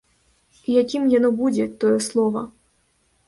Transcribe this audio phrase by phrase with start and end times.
[0.67, 2.41] І якім яно будзе, тое слова?